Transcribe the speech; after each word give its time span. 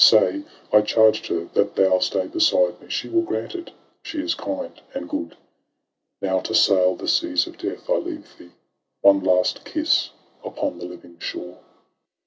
Say, 0.03 0.41
I 0.73 0.81
charged 0.81 1.27
her, 1.27 1.47
that 1.53 1.75
thou 1.75 1.99
stay 1.99 2.25
beside 2.25 2.81
me. 2.81 2.89
She 2.89 3.07
will 3.07 3.21
grant 3.21 3.53
it; 3.53 3.69
she 4.01 4.19
is 4.19 4.33
kind 4.33 4.81
and 4.95 5.07
good. 5.07 5.35
Now 6.23 6.39
to 6.39 6.55
sail 6.55 6.95
the 6.95 7.07
seas 7.07 7.45
of 7.45 7.59
death 7.59 7.87
I 7.87 7.97
leave 7.97 8.35
thee— 8.39 8.49
One 9.07 9.23
last 9.23 9.63
kiss 9.63 10.09
upon 10.43 10.79
the 10.79 10.85
living 10.85 11.19
shore! 11.19 11.59